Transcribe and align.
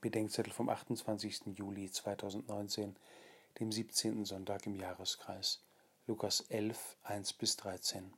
Bedenkzettel 0.00 0.52
vom 0.52 0.68
28. 0.68 1.56
Juli 1.56 1.90
2019, 1.90 2.96
dem 3.58 3.72
17. 3.72 4.24
Sonntag 4.24 4.66
im 4.66 4.74
Jahreskreis. 4.74 5.62
Lukas 6.06 6.40
11, 6.48 6.96
1 7.02 7.32
bis 7.32 7.56
13. 7.56 8.12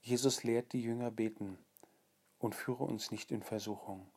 Jesus 0.00 0.42
lehrt 0.44 0.72
die 0.72 0.82
Jünger 0.82 1.10
beten 1.10 1.58
und 2.38 2.54
führe 2.54 2.84
uns 2.84 3.10
nicht 3.10 3.30
in 3.30 3.42
Versuchung. 3.42 4.10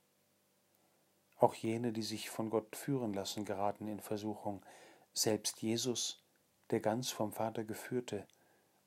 Auch 1.37 1.55
jene, 1.55 1.91
die 1.91 2.03
sich 2.03 2.29
von 2.29 2.49
Gott 2.49 2.75
führen 2.75 3.13
lassen, 3.13 3.43
geraten 3.43 3.87
in 3.87 3.99
Versuchung. 3.99 4.65
Selbst 5.13 5.61
Jesus, 5.61 6.23
der 6.69 6.79
ganz 6.79 7.09
vom 7.09 7.33
Vater 7.33 7.65
geführte, 7.65 8.25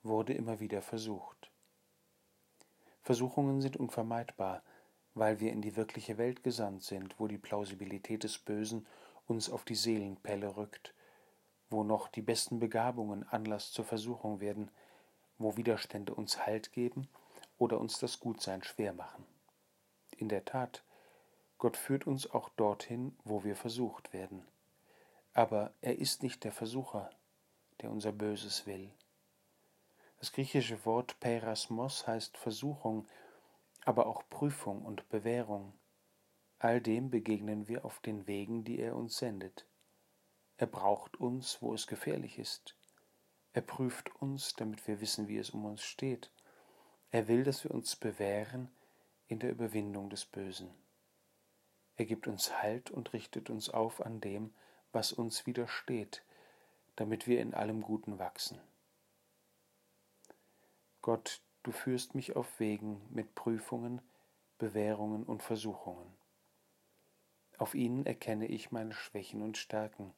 wurde 0.03 0.33
immer 0.33 0.61
wieder 0.61 0.81
versucht. 0.81 1.51
Versuchungen 3.03 3.61
sind 3.61 3.77
unvermeidbar, 3.77 4.63
weil 5.17 5.41
wir 5.41 5.51
in 5.51 5.63
die 5.63 5.77
wirkliche 5.77 6.19
Welt 6.19 6.45
gesandt 6.45 6.83
sind, 6.83 7.19
wo 7.19 7.27
die 7.27 7.39
Plausibilität 7.39 8.23
des 8.23 8.39
Bösen 8.39 8.87
uns 9.27 9.49
auf 9.49 9.65
die 9.65 9.75
Seelenpelle 9.75 10.59
rückt, 10.59 10.95
wo 11.71 11.83
noch 11.83 12.09
die 12.09 12.21
besten 12.21 12.61
Begabungen 12.61 13.27
Anlass 13.31 13.73
zur 13.73 13.87
Versuchung 13.87 14.41
werden, 14.41 14.71
wo 15.39 15.57
Widerstände 15.57 16.15
uns 16.15 16.47
Halt 16.47 16.71
geben 16.73 17.09
oder 17.57 17.81
uns 17.81 17.99
das 17.99 18.21
Gutsein 18.21 18.63
schwer 18.63 18.93
machen. 18.93 19.25
In 20.19 20.29
der 20.29 20.45
Tat, 20.45 20.85
Gott 21.57 21.79
führt 21.79 22.07
uns 22.07 22.31
auch 22.31 22.51
dorthin, 22.51 23.17
wo 23.25 23.43
wir 23.43 23.57
versucht 23.57 24.13
werden. 24.13 24.47
Aber 25.33 25.73
er 25.81 25.99
ist 25.99 26.23
nicht 26.23 26.45
der 26.45 26.53
Versucher, 26.53 27.09
der 27.81 27.91
unser 27.91 28.13
Böses 28.13 28.67
will. 28.67 28.91
Das 30.19 30.33
griechische 30.33 30.85
Wort 30.85 31.19
Perasmos 31.21 32.07
heißt 32.07 32.37
Versuchung, 32.37 33.09
aber 33.87 34.07
auch 34.07 34.29
Prüfung 34.29 34.85
und 34.85 35.09
Bewährung. 35.09 35.73
All 36.59 36.81
dem 36.81 37.09
begegnen 37.09 37.69
wir 37.69 37.85
auf 37.85 38.01
den 38.01 38.27
Wegen, 38.27 38.65
die 38.65 38.81
er 38.81 38.97
uns 38.97 39.17
sendet. 39.17 39.65
Er 40.59 40.67
braucht 40.67 41.17
uns, 41.19 41.63
wo 41.63 41.73
es 41.73 41.87
gefährlich 41.87 42.39
ist. 42.39 42.77
Er 43.53 43.63
prüft 43.63 44.15
uns, 44.17 44.55
damit 44.55 44.87
wir 44.89 45.01
wissen, 45.01 45.29
wie 45.29 45.39
es 45.39 45.51
um 45.51 45.65
uns 45.65 45.83
steht. 45.83 46.31
Er 47.13 47.29
will, 47.29 47.45
dass 47.45 47.63
wir 47.63 47.71
uns 47.71 47.95
bewähren 47.95 48.69
in 49.29 49.39
der 49.39 49.51
Überwindung 49.51 50.11
des 50.11 50.25
Bösen. 50.25 50.75
Er 51.97 52.07
gibt 52.07 52.27
uns 52.27 52.61
Halt 52.61 52.91
und 52.91 53.13
richtet 53.13 53.51
uns 53.51 53.71
auf 53.71 54.05
an 54.05 54.21
dem, 54.21 54.53
was 54.93 55.13
uns 55.13 55.47
widersteht, 55.47 56.25
damit 56.97 57.29
wir 57.29 57.41
in 57.41 57.55
allem 57.55 57.83
Guten 57.83 58.19
wachsen. 58.19 58.61
Gott, 61.03 61.41
Du 61.67 61.73
führst 61.73 62.15
mich 62.15 62.37
auf 62.37 62.61
Wegen 62.61 63.03
mit 63.11 63.35
Prüfungen, 63.35 64.01
Bewährungen 64.57 65.25
und 65.25 65.43
Versuchungen. 65.43 66.07
Auf 67.59 67.75
ihnen 67.75 68.07
erkenne 68.07 68.47
ich 68.47 68.71
meine 68.71 68.93
Schwächen 68.93 69.43
und 69.43 69.59
Stärken. 69.59 70.15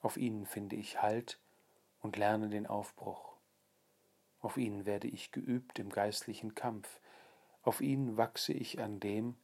Auf 0.00 0.16
ihnen 0.16 0.46
finde 0.46 0.76
ich 0.76 1.02
Halt 1.02 1.38
und 2.00 2.16
lerne 2.16 2.48
den 2.48 2.66
Aufbruch. 2.66 3.34
Auf 4.40 4.56
ihnen 4.56 4.86
werde 4.86 5.08
ich 5.08 5.30
geübt 5.30 5.78
im 5.78 5.90
geistlichen 5.90 6.54
Kampf. 6.54 7.00
Auf 7.62 7.82
ihnen 7.82 8.16
wachse 8.16 8.54
ich 8.54 8.80
an 8.80 8.98
dem, 8.98 9.36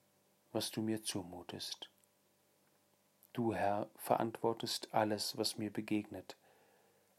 was 0.51 0.71
du 0.71 0.81
mir 0.81 1.03
zumutest. 1.03 1.91
Du, 3.35 3.53
Herr, 3.53 3.91
verantwortest 3.97 4.95
alles, 4.95 5.37
was 5.37 5.59
mir 5.59 5.71
begegnet. 5.71 6.39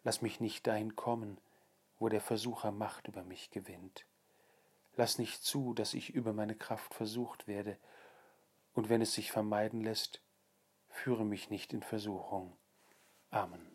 Lass 0.04 0.24
mich 0.24 0.40
nicht 0.40 0.66
dahin 0.66 0.96
kommen, 0.96 1.38
wo 2.04 2.10
der 2.10 2.20
Versucher 2.20 2.74
Macht 2.74 3.08
über 3.08 3.24
mich 3.24 3.50
gewinnt. 3.50 4.06
Lass 4.98 5.20
nicht 5.20 5.42
zu, 5.42 5.74
dass 5.74 5.94
ich 5.94 6.10
über 6.10 6.34
meine 6.34 6.54
Kraft 6.54 6.94
versucht 6.94 7.48
werde, 7.48 7.78
und 8.74 8.90
wenn 8.90 9.02
es 9.02 9.14
sich 9.14 9.32
vermeiden 9.32 9.80
lässt, 9.80 10.22
führe 10.90 11.24
mich 11.24 11.50
nicht 11.50 11.72
in 11.72 11.82
Versuchung. 11.82 12.58
Amen. 13.30 13.73